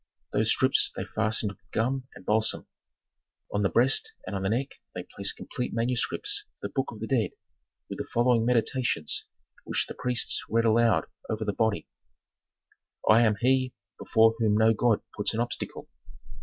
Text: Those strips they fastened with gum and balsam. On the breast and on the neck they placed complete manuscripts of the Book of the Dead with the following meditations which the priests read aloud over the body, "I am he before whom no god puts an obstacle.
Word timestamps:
Those 0.33 0.49
strips 0.51 0.91
they 0.95 1.03
fastened 1.05 1.51
with 1.51 1.71
gum 1.71 2.07
and 2.15 2.25
balsam. 2.25 2.65
On 3.53 3.61
the 3.61 3.69
breast 3.69 4.13
and 4.25 4.35
on 4.35 4.41
the 4.41 4.49
neck 4.49 4.81
they 4.95 5.03
placed 5.15 5.35
complete 5.37 5.75
manuscripts 5.75 6.43
of 6.55 6.61
the 6.63 6.73
Book 6.73 6.87
of 6.91 6.99
the 6.99 7.05
Dead 7.05 7.33
with 7.87 7.99
the 7.99 8.07
following 8.11 8.43
meditations 8.43 9.27
which 9.63 9.85
the 9.85 9.93
priests 9.93 10.41
read 10.49 10.65
aloud 10.65 11.05
over 11.29 11.45
the 11.45 11.53
body, 11.53 11.87
"I 13.07 13.21
am 13.21 13.35
he 13.41 13.75
before 13.99 14.33
whom 14.39 14.57
no 14.57 14.73
god 14.73 15.01
puts 15.15 15.35
an 15.35 15.39
obstacle. 15.39 15.87